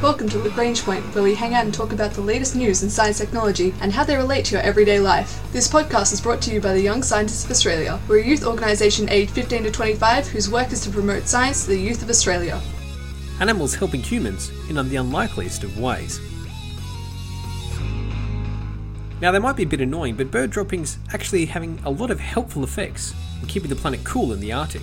[0.00, 2.88] Welcome to Lagrange Point, where we hang out and talk about the latest news in
[2.88, 5.42] science technology and how they relate to your everyday life.
[5.52, 7.98] This podcast is brought to you by the Young Scientists of Australia.
[8.06, 11.70] We're a youth organisation aged 15 to 25 whose work is to promote science to
[11.70, 12.60] the youth of Australia.
[13.40, 16.20] Animals helping humans in the unlikeliest of ways.
[19.20, 22.20] Now, they might be a bit annoying, but bird droppings actually having a lot of
[22.20, 24.82] helpful effects in keeping the planet cool in the Arctic.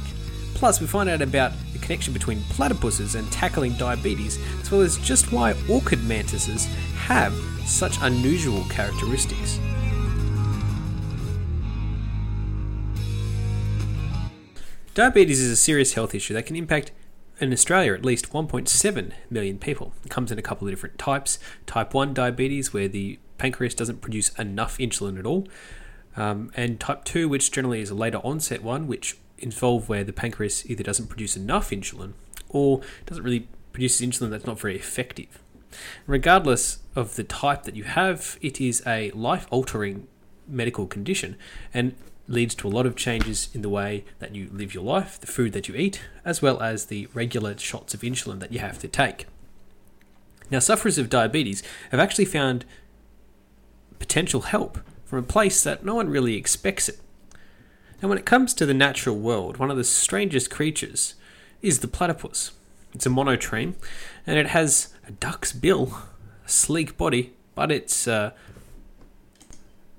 [0.55, 1.53] Plus, we find out about
[1.85, 7.33] connection between platypuses and tackling diabetes, as well as just why orchid mantises have
[7.65, 9.59] such unusual characteristics.
[14.95, 16.91] Diabetes is a serious health issue that can impact
[17.39, 19.93] in Australia at least 1.7 million people.
[20.05, 21.37] It comes in a couple of different types.
[21.65, 25.47] Type 1 diabetes, where the pancreas doesn't produce enough insulin at all,
[26.15, 30.13] um, and type 2, which generally is a later onset one, which involve where the
[30.13, 32.13] pancreas either doesn't produce enough insulin
[32.49, 35.39] or doesn't really produce insulin that's not very effective.
[36.07, 40.07] Regardless of the type that you have, it is a life altering
[40.47, 41.35] medical condition
[41.73, 41.95] and
[42.27, 45.27] leads to a lot of changes in the way that you live your life, the
[45.27, 48.79] food that you eat, as well as the regular shots of insulin that you have
[48.79, 49.27] to take.
[50.49, 52.65] Now, sufferers of diabetes have actually found
[53.99, 56.99] potential help from a place that no one really expects it.
[58.01, 61.15] Now, when it comes to the natural world, one of the strangest creatures
[61.61, 62.51] is the platypus.
[62.93, 63.75] It's a monotreme,
[64.27, 65.97] and it has a duck's bill,
[66.45, 68.31] a sleek body, but it's uh,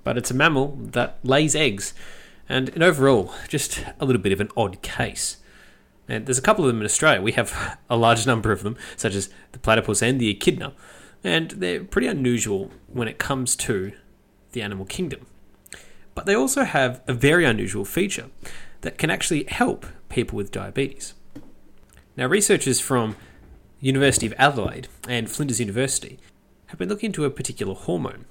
[0.05, 1.92] but it's a mammal that lays eggs,
[2.48, 5.38] and, and overall, just a little bit of an odd case.
[6.08, 7.20] And there's a couple of them in Australia.
[7.20, 10.75] We have a large number of them, such as the platypus and the echidna,
[11.25, 13.92] and they're pretty unusual when it comes to
[14.53, 15.27] the animal kingdom.
[16.17, 18.31] But they also have a very unusual feature
[18.81, 21.14] that can actually help people with diabetes.
[22.17, 23.14] Now, researchers from
[23.81, 26.19] University of Adelaide and Flinders University
[26.69, 28.25] have been looking into a particular hormone,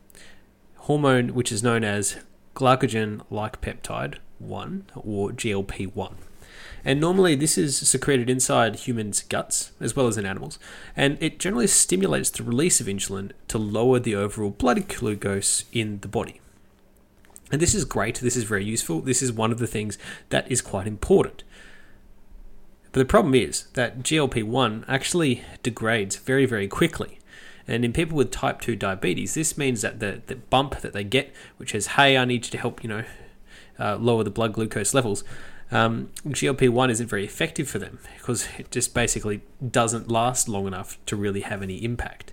[0.78, 2.18] hormone which is known as
[2.56, 6.16] glycogen-like peptide 1 or GLP-1.
[6.84, 10.58] And normally this is secreted inside humans' guts as well as in animals,
[10.96, 16.00] and it generally stimulates the release of insulin to lower the overall blood glucose in
[16.00, 16.42] the body.
[17.52, 19.98] And this is great, this is very useful, this is one of the things
[20.30, 21.44] that is quite important.
[22.92, 27.20] But the problem is that GLP 1 actually degrades very, very quickly.
[27.68, 31.04] And in people with type 2 diabetes, this means that the, the bump that they
[31.04, 33.04] get, which is, hey, I need you to help, you know,
[33.78, 35.24] uh, lower the blood glucose levels,
[35.72, 39.42] um, GLP 1 isn't very effective for them because it just basically
[39.72, 42.32] doesn't last long enough to really have any impact.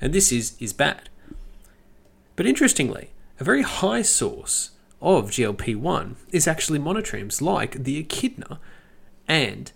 [0.00, 1.08] And this is, is bad.
[2.34, 4.70] But interestingly, a very high source
[5.00, 8.60] of GLP 1 is actually monotremes like the echidna
[9.26, 9.72] and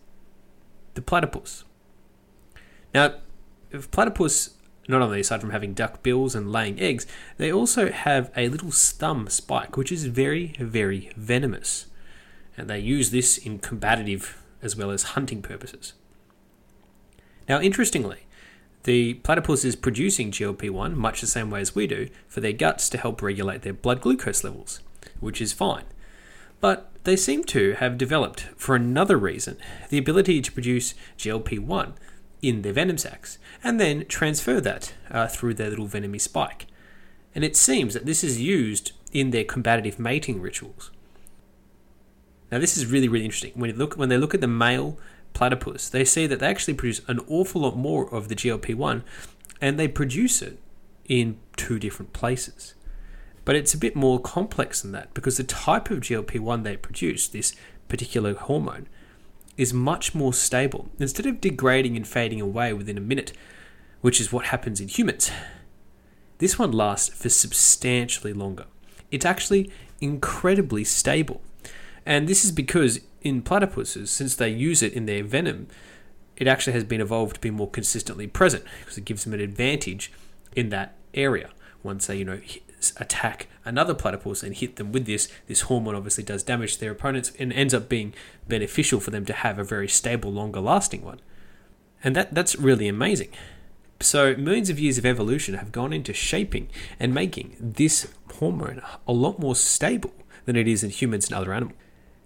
[0.95, 1.65] the platypus.
[2.95, 3.15] Now,
[3.71, 4.51] if platypus,
[4.89, 7.07] not only aside from having duck bills and laying eggs,
[7.39, 11.87] they also have a little thumb spike, which is very, very venomous.
[12.57, 15.93] And they use this in combative as well as hunting purposes.
[17.49, 18.26] Now, interestingly,
[18.87, 22.53] the platypus is producing GLP 1 much the same way as we do for their
[22.53, 24.81] guts to help regulate their blood glucose levels,
[25.19, 25.83] which is fine.
[26.61, 29.59] But they seem to have developed, for another reason,
[29.89, 31.95] the ability to produce GLP 1
[32.43, 36.67] in their venom sacs and then transfer that uh, through their little venomy spike.
[37.35, 40.93] And it seems that this is used in their combative mating rituals.
[42.53, 43.53] Now, this is really, really interesting.
[43.57, 44.97] When, look, when they look at the male
[45.37, 49.05] platypus, they see that they actually produce an awful lot more of the GLP 1
[49.61, 50.59] and they produce it
[51.09, 52.75] in two different places.
[53.45, 56.79] But it's a bit more complex than that because the type of GLP 1 they
[56.79, 57.55] produce, this
[57.87, 58.89] particular hormone,
[59.59, 60.89] is much more stable.
[60.99, 63.35] Instead of degrading and fading away within a minute,
[64.01, 65.31] which is what happens in humans,
[66.39, 68.65] this one lasts for substantially longer.
[69.11, 69.71] It's actually
[70.01, 71.43] incredibly stable.
[72.07, 75.69] And this is because in platypuses, since they use it in their venom,
[76.37, 79.41] it actually has been evolved to be more consistently present because it gives them an
[79.41, 80.13] advantage
[80.55, 81.51] in that area.
[81.83, 82.41] Once they, you know,
[82.99, 86.93] attack another platypus and hit them with this, this hormone obviously does damage to their
[86.93, 88.15] opponents and ends up being
[88.49, 91.21] beneficial for them to have a very stable, longer lasting one.
[92.05, 93.29] And that, that's really amazing.
[94.01, 96.69] So, millions of years of evolution have gone into shaping
[97.01, 100.13] and making this hormone a lot more stable
[100.45, 101.79] than it is in humans and other animals.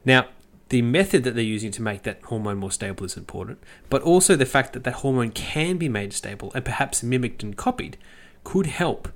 [0.04, 0.26] Now,
[0.70, 3.58] the method that they're using to make that hormone more stable is important,
[3.90, 7.56] but also the fact that that hormone can be made stable and perhaps mimicked and
[7.56, 7.98] copied
[8.44, 9.08] could help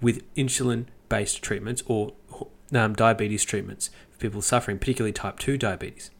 [0.00, 2.12] with insulin based treatments or
[2.74, 6.10] um, diabetes treatments for people suffering, particularly type 2 diabetes.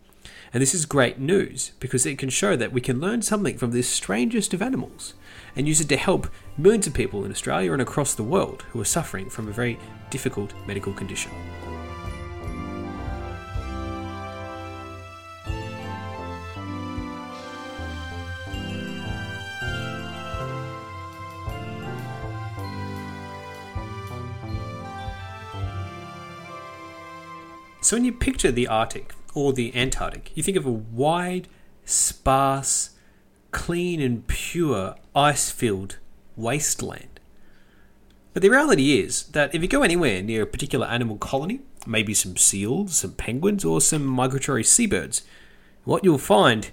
[0.55, 3.73] And this is great news because it can show that we can learn something from
[3.73, 5.13] this strangest of animals
[5.55, 8.81] and use it to help millions of people in Australia and across the world who
[8.81, 11.33] are suffering from a very difficult medical condition.
[27.89, 31.49] So when you picture the Arctic or the Antarctic, you think of a wide,
[31.87, 32.91] sparse,
[33.51, 35.97] clean and pure ice-filled
[36.37, 37.19] wasteland.
[38.35, 42.13] But the reality is that if you go anywhere near a particular animal colony, maybe
[42.13, 45.23] some seals, some penguins, or some migratory seabirds,
[45.85, 46.69] what you'll find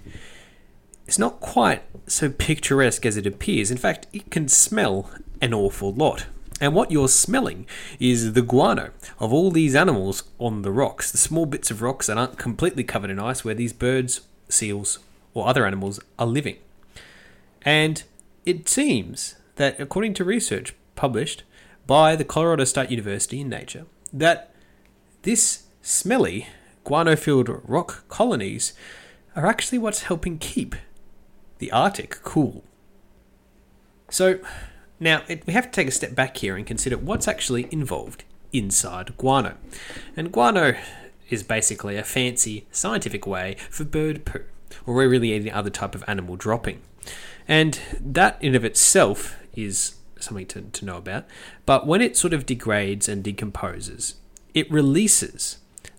[1.06, 3.70] is not quite so picturesque as it appears.
[3.70, 5.10] In fact, it can smell
[5.40, 6.26] an awful lot.
[6.60, 7.66] And what you're smelling
[8.00, 12.06] is the guano of all these animals on the rocks, the small bits of rocks
[12.06, 14.98] that aren't completely covered in ice where these birds, seals,
[15.34, 16.56] or other animals are living.
[17.62, 18.02] And
[18.46, 21.42] it seems that, according to research published
[21.86, 24.54] by the Colorado State University in Nature, that
[25.22, 26.48] this smelly
[26.84, 28.72] guano filled rock colonies
[29.34, 30.74] are actually what's helping keep
[31.58, 32.64] the Arctic cool.
[34.08, 34.38] So,
[34.98, 38.24] now, it, we have to take a step back here and consider what's actually involved
[38.52, 39.56] inside guano.
[40.16, 40.74] And guano
[41.28, 44.44] is basically a fancy scientific way for bird poo,
[44.86, 46.80] or really any other type of animal dropping.
[47.48, 51.26] And that in of itself is something to, to know about.
[51.66, 54.16] But when it sort of degrades and decomposes,
[54.54, 55.58] it releases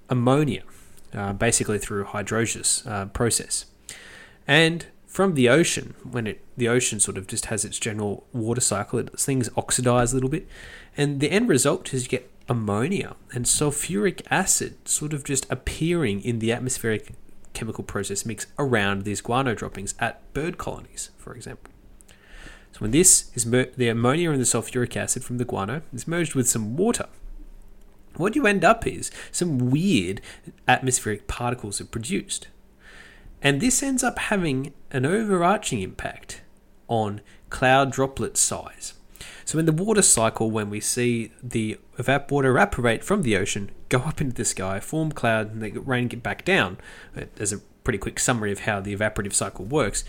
[0.10, 0.64] ammonia,
[1.14, 3.66] uh, basically through hydrolysis uh, process.
[4.48, 8.62] And from the ocean, when it the ocean sort of just has its general water
[8.62, 10.48] cycle, it, things oxidize a little bit,
[10.98, 16.22] and the end result is you get ammonia and sulfuric acid sort of just appearing
[16.22, 17.14] in the atmospheric
[17.54, 21.72] chemical process mix around these guano droppings at bird colonies, for example.
[22.72, 26.08] So when this is mer- the ammonia and the sulfuric acid from the guano is
[26.08, 27.08] merged with some water,
[28.16, 30.22] what you end up is some weird
[30.68, 32.48] atmospheric particles are produced.
[33.42, 36.42] And this ends up having an overarching impact
[36.88, 38.94] on cloud droplet size.
[39.46, 41.78] So, in the water cycle, when we see the
[42.30, 46.10] water evaporate from the ocean, go up into the sky, form cloud, and the rain
[46.10, 46.78] get back down,
[47.14, 50.04] there's a pretty quick summary of how the evaporative cycle works.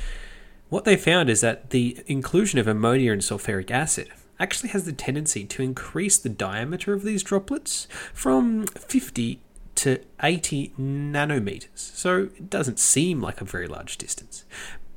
[0.69, 4.09] What they found is that the inclusion of ammonia and sulfuric acid
[4.41, 9.41] actually has the tendency to increase the diameter of these droplets from 50
[9.77, 11.69] to 80 nanometers.
[11.75, 14.45] So it doesn't seem like a very large distance.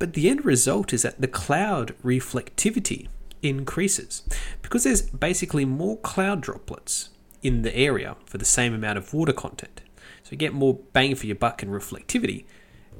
[0.02, 3.06] But the end result is that the cloud reflectivity
[3.40, 4.24] increases
[4.60, 7.10] because there's basically more cloud droplets
[7.40, 9.80] in the area for the same amount of water content.
[10.24, 12.46] So you get more bang for your buck in reflectivity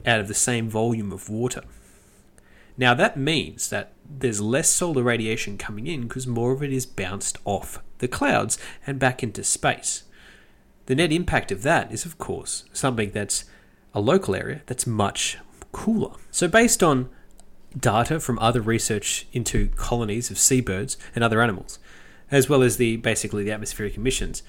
[0.06, 1.62] out of the same volume of water.
[2.76, 6.86] Now that means that there's less solar radiation coming in because more of it is
[6.86, 10.04] bounced off the clouds and back into space.
[10.86, 13.46] The net impact of that is, of course, something that's
[13.92, 15.38] a local area that's much
[15.72, 16.14] cooler.
[16.30, 17.08] So, based on
[17.78, 21.78] data from other research into colonies of seabirds and other animals,
[22.30, 24.42] as well as the basically the atmospheric emissions,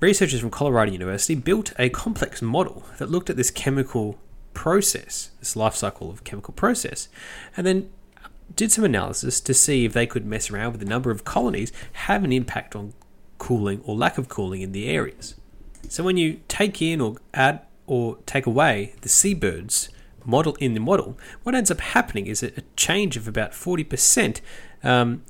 [0.00, 4.18] researchers from Colorado University built a complex model that looked at this chemical
[4.54, 7.08] process, this life cycle of chemical process,
[7.56, 7.90] and then
[8.56, 11.70] did some analysis to see if they could mess around with the number of colonies
[11.92, 12.94] have an impact on
[13.36, 15.34] cooling or lack of cooling in the areas.
[15.88, 19.88] So when you take in or add or take away the seabirds
[20.28, 24.40] model in the model, what ends up happening is a change of about 40%
[24.84, 25.24] um,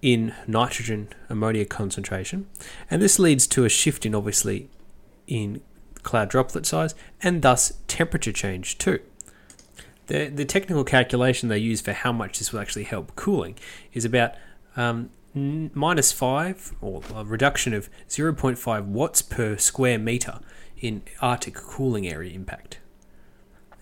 [0.00, 2.46] in nitrogen ammonia concentration.
[2.90, 4.70] And this leads to a shift in obviously
[5.26, 5.60] in
[6.02, 9.00] cloud droplet size and thus temperature change too.
[10.06, 13.56] The, the technical calculation they use for how much this will actually help cooling
[13.92, 14.32] is about
[14.76, 20.40] um, minus 5 or a reduction of 0.5 watts per square meter
[20.80, 22.78] in Arctic cooling area impact.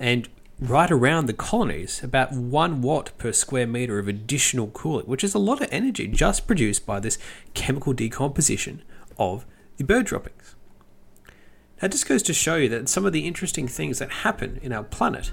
[0.00, 0.28] And
[0.60, 5.34] right around the colonies, about 1 watt per square meter of additional cooling, which is
[5.34, 7.18] a lot of energy just produced by this
[7.54, 8.82] chemical decomposition
[9.18, 9.44] of
[9.76, 10.54] the bird droppings.
[11.80, 14.72] That just goes to show you that some of the interesting things that happen in
[14.72, 15.32] our planet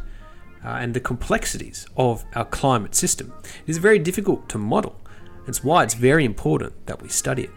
[0.64, 3.34] uh, and the complexities of our climate system
[3.66, 5.00] is very difficult to model
[5.48, 7.52] it's why it's very important that we study it.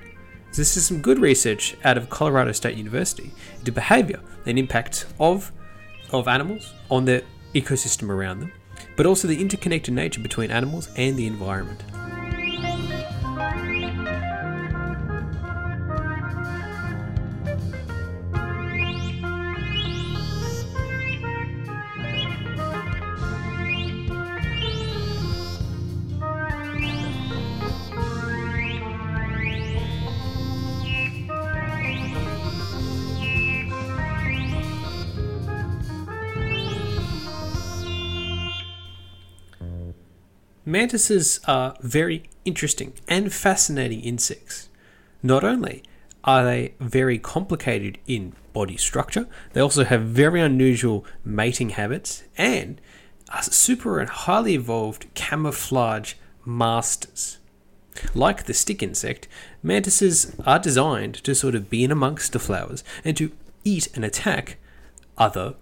[0.54, 5.52] This is some good research out of Colorado State University into behavior and impact of,
[6.10, 7.22] of animals on the
[7.60, 8.52] ecosystem around them,
[8.96, 11.82] but also the interconnected nature between animals and the environment.
[40.76, 44.68] Mantises are uh, very interesting and fascinating insects.
[45.22, 45.82] Not only
[46.22, 52.78] are they very complicated in body structure, they also have very unusual mating habits and
[53.32, 56.12] are super and highly evolved camouflage
[56.44, 57.38] masters.
[58.14, 59.28] Like the stick insect,
[59.62, 63.32] mantises are designed to sort of be in amongst the flowers and to
[63.64, 64.58] eat and attack
[65.16, 65.54] other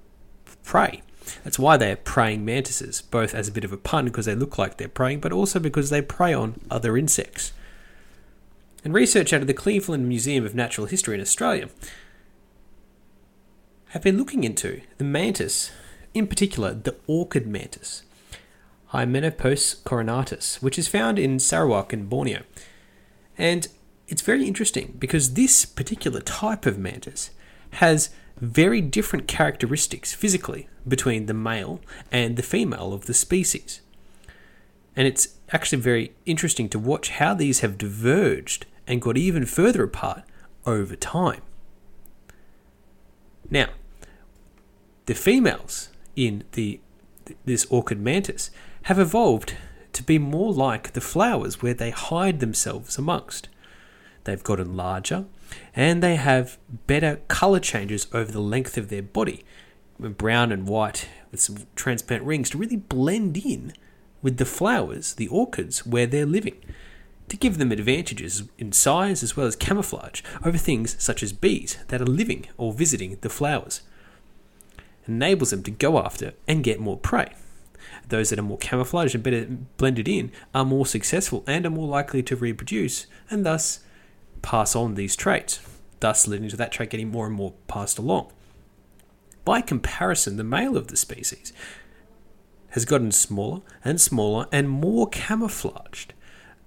[0.64, 1.02] prey.
[1.43, 4.59] That's why they're praying mantises, both as a bit of a pun because they look
[4.59, 7.52] like they're praying, but also because they prey on other insects.
[8.85, 11.69] And research out of the Cleveland Museum of Natural History in Australia
[13.88, 15.71] have been looking into the mantis,
[16.12, 18.02] in particular the orchid mantis,
[18.93, 22.43] Hymenopus coronatus, which is found in Sarawak and Borneo.
[23.38, 23.69] And
[24.07, 27.31] it's very interesting because this particular type of mantis
[27.73, 33.81] has very different characteristics physically between the male and the female of the species.
[34.97, 39.85] And it's actually very interesting to watch how these have diverged and got even further
[39.85, 40.23] apart
[40.67, 41.43] over time.
[43.50, 43.69] Now,
[45.07, 46.81] the females in the
[47.45, 48.50] this orchid mantis
[48.83, 49.55] have evolved
[49.95, 53.49] to be more like the flowers where they hide themselves amongst.
[54.25, 55.25] They've gotten larger
[55.75, 59.44] and they have better color changes over the length of their body,
[59.99, 63.73] brown and white with some transparent rings to really blend in
[64.23, 66.56] with the flowers, the orchids, where they're living,
[67.28, 71.78] to give them advantages in size as well as camouflage over things such as bees
[71.88, 73.82] that are living or visiting the flowers.
[75.06, 77.34] Enables them to go after and get more prey.
[78.08, 79.46] Those that are more camouflaged and better
[79.76, 83.80] blended in are more successful and are more likely to reproduce and thus
[84.44, 85.58] pass on these traits,
[86.00, 88.30] thus leading to that trait getting more and more passed along.
[89.44, 91.52] By comparison, the male of the species
[92.70, 96.12] has gotten smaller and smaller and more camouflaged,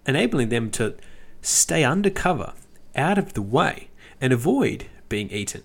[0.05, 0.95] enabling them to
[1.41, 2.53] stay undercover,
[2.95, 5.63] out of the way, and avoid being eaten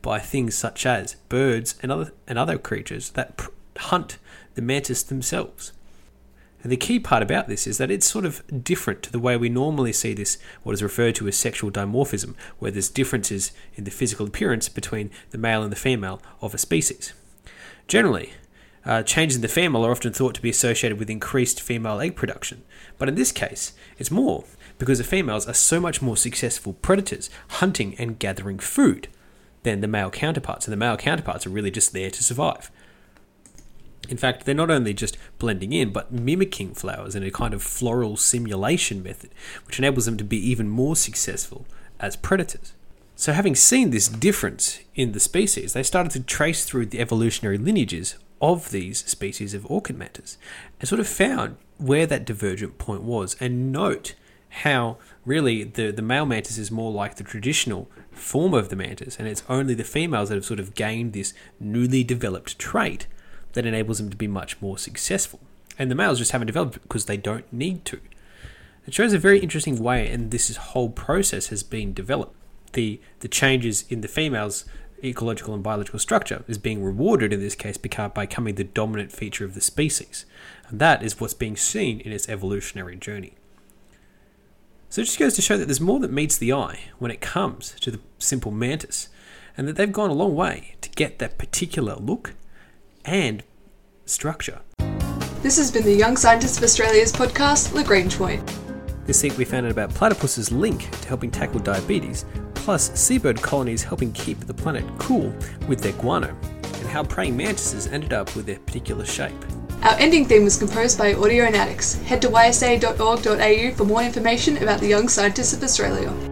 [0.00, 4.18] by things such as birds and other, and other creatures that pr- hunt
[4.54, 5.72] the mantis themselves.
[6.62, 9.36] And the key part about this is that it's sort of different to the way
[9.36, 13.84] we normally see this, what is referred to as sexual dimorphism, where there's differences in
[13.84, 17.14] the physical appearance between the male and the female of a species.
[17.88, 18.34] Generally,
[18.84, 22.14] uh, changes in the female are often thought to be associated with increased female egg
[22.14, 22.62] production,
[22.98, 24.44] but in this case, it's more
[24.78, 29.08] because the females are so much more successful predators, hunting and gathering food,
[29.62, 32.70] than the male counterparts, and the male counterparts are really just there to survive.
[34.08, 37.62] In fact, they're not only just blending in, but mimicking flowers in a kind of
[37.62, 39.30] floral simulation method,
[39.66, 41.66] which enables them to be even more successful
[42.00, 42.72] as predators.
[43.14, 47.58] So, having seen this difference in the species, they started to trace through the evolutionary
[47.58, 50.38] lineages of these species of orchid mantis
[50.78, 54.14] and sort of found where that divergent point was and note
[54.48, 59.16] how really the, the male mantis is more like the traditional form of the mantis
[59.18, 63.06] and it's only the females that have sort of gained this newly developed trait
[63.52, 65.40] that enables them to be much more successful.
[65.78, 68.00] And the males just haven't developed because they don't need to.
[68.86, 72.36] It shows a very interesting way, and this whole process has been developed.
[72.72, 74.64] The the changes in the females'
[75.02, 79.44] ecological and biological structure is being rewarded in this case by becoming the dominant feature
[79.44, 80.26] of the species,
[80.68, 83.34] and that is what's being seen in its evolutionary journey.
[84.88, 87.20] So it just goes to show that there's more that meets the eye when it
[87.20, 89.08] comes to the simple mantis,
[89.56, 92.34] and that they've gone a long way to get that particular look
[93.10, 93.42] and
[94.04, 94.60] structure.
[95.42, 98.40] This has been the Young Scientists of Australia's podcast, Lagrange Point.
[99.04, 102.24] This week we found out about platypus's link to helping tackle diabetes,
[102.54, 105.34] plus seabird colonies helping keep the planet cool
[105.66, 106.28] with their guano,
[106.62, 109.34] and how praying mantises ended up with their particular shape.
[109.82, 112.00] Our ending theme was composed by Audionautics.
[112.04, 116.29] Head to ysa.org.au for more information about the Young Scientists of Australia.